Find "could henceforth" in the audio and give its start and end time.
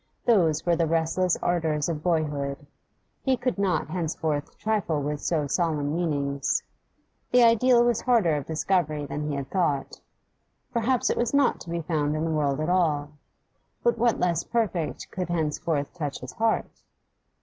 15.11-15.93